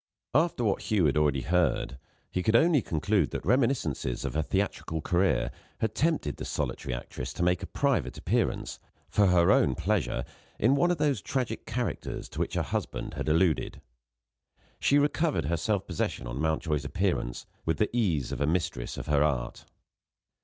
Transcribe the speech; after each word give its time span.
After 0.33 0.63
what 0.63 0.81
Hugh 0.81 1.05
had 1.05 1.15
already 1.15 1.41
heard, 1.41 1.99
he 2.31 2.41
could 2.41 2.55
only 2.55 2.81
conclude 2.81 3.29
that 3.29 3.45
reminiscences 3.45 4.25
of 4.25 4.33
her 4.33 4.41
theatrical 4.41 4.99
career 4.99 5.51
had 5.79 5.93
tempted 5.93 6.37
the 6.37 6.43
solitary 6.43 6.91
actress 6.91 7.31
to 7.33 7.43
make 7.43 7.61
a 7.61 7.67
private 7.67 8.17
appearance, 8.17 8.79
for 9.11 9.27
her 9.27 9.51
own 9.51 9.75
pleasure, 9.75 10.25
in 10.57 10.75
one 10.75 10.89
of 10.89 10.97
those 10.97 11.21
tragic 11.21 11.67
characters 11.67 12.27
to 12.29 12.39
which 12.39 12.55
her 12.55 12.63
husband 12.63 13.13
had 13.13 13.29
alluded. 13.29 13.79
She 14.79 14.97
recovered 14.97 15.45
her 15.45 15.55
self 15.57 15.85
possession 15.85 16.25
on 16.25 16.41
Mountjoy's 16.41 16.83
appearance, 16.83 17.45
with 17.63 17.77
the 17.77 17.95
ease 17.95 18.31
of 18.31 18.41
a 18.41 18.47
mistress 18.47 18.97
of 18.97 19.05
her 19.05 19.23
art. 19.23 19.65